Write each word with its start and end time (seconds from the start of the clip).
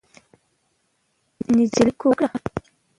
نجلۍ 1.55 1.91
کوکه 2.01 2.27
کړه. 2.31 2.49